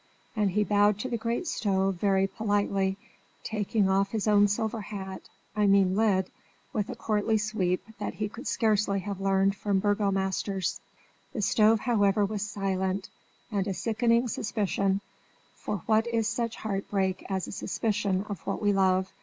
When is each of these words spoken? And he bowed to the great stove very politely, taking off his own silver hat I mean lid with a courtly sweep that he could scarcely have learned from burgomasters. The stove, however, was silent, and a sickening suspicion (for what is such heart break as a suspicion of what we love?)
And 0.35 0.49
he 0.49 0.63
bowed 0.63 0.97
to 0.97 1.09
the 1.09 1.15
great 1.17 1.45
stove 1.45 1.93
very 1.97 2.25
politely, 2.25 2.97
taking 3.43 3.87
off 3.87 4.09
his 4.09 4.27
own 4.27 4.47
silver 4.47 4.81
hat 4.81 5.29
I 5.55 5.67
mean 5.67 5.95
lid 5.95 6.31
with 6.73 6.89
a 6.89 6.95
courtly 6.95 7.37
sweep 7.37 7.83
that 7.99 8.15
he 8.15 8.27
could 8.27 8.47
scarcely 8.47 9.01
have 9.01 9.21
learned 9.21 9.55
from 9.55 9.77
burgomasters. 9.79 10.79
The 11.33 11.43
stove, 11.43 11.81
however, 11.81 12.25
was 12.25 12.41
silent, 12.41 13.09
and 13.51 13.67
a 13.67 13.75
sickening 13.75 14.27
suspicion 14.27 15.01
(for 15.53 15.83
what 15.85 16.07
is 16.07 16.27
such 16.27 16.55
heart 16.55 16.89
break 16.89 17.23
as 17.29 17.47
a 17.47 17.51
suspicion 17.51 18.25
of 18.27 18.39
what 18.47 18.59
we 18.59 18.73
love?) 18.73 19.11